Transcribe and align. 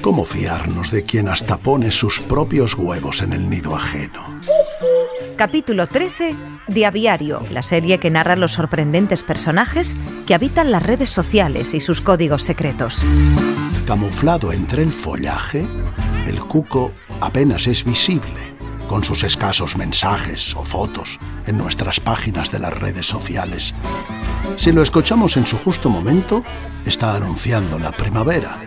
¿Cómo 0.00 0.24
fiarnos 0.24 0.90
de 0.90 1.04
quien 1.04 1.28
hasta 1.28 1.56
pone 1.56 1.90
sus 1.90 2.20
propios 2.20 2.74
huevos 2.74 3.22
en 3.22 3.32
el 3.32 3.48
nido 3.48 3.74
ajeno? 3.74 4.40
Capítulo 5.36 5.86
13 5.86 6.36
de 6.68 6.86
Aviario, 6.86 7.42
la 7.50 7.62
serie 7.62 7.98
que 7.98 8.10
narra 8.10 8.36
los 8.36 8.52
sorprendentes 8.52 9.22
personajes 9.22 9.96
que 10.26 10.34
habitan 10.34 10.70
las 10.70 10.82
redes 10.82 11.10
sociales 11.10 11.74
y 11.74 11.80
sus 11.80 12.00
códigos 12.00 12.42
secretos. 12.42 13.04
Camuflado 13.86 14.52
entre 14.52 14.82
el 14.82 14.92
follaje, 14.92 15.66
el 16.26 16.40
cuco 16.40 16.92
apenas 17.20 17.66
es 17.66 17.84
visible, 17.84 18.54
con 18.86 19.04
sus 19.04 19.24
escasos 19.24 19.76
mensajes 19.76 20.54
o 20.54 20.62
fotos 20.62 21.18
en 21.46 21.58
nuestras 21.58 22.00
páginas 22.00 22.50
de 22.50 22.60
las 22.60 22.78
redes 22.78 23.06
sociales. 23.06 23.74
Si 24.56 24.72
lo 24.72 24.82
escuchamos 24.82 25.36
en 25.36 25.46
su 25.46 25.58
justo 25.58 25.90
momento, 25.90 26.42
está 26.84 27.16
anunciando 27.16 27.78
la 27.78 27.90
primavera, 27.92 28.60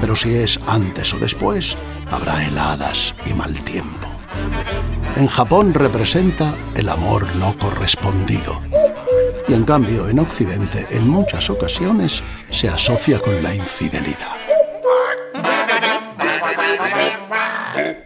pero 0.00 0.16
si 0.16 0.34
es 0.34 0.58
antes 0.66 1.12
o 1.14 1.18
después, 1.18 1.76
habrá 2.10 2.44
heladas 2.44 3.14
y 3.26 3.34
mal 3.34 3.60
tiempo. 3.62 4.08
En 5.16 5.26
Japón 5.26 5.74
representa 5.74 6.54
el 6.74 6.88
amor 6.88 7.34
no 7.36 7.56
correspondido. 7.58 8.60
Y 9.48 9.54
en 9.54 9.64
cambio 9.64 10.08
en 10.08 10.18
Occidente 10.18 10.86
en 10.90 11.08
muchas 11.08 11.50
ocasiones 11.50 12.22
se 12.50 12.68
asocia 12.68 13.18
con 13.18 13.42
la 13.42 13.54
infidelidad. 13.54 14.47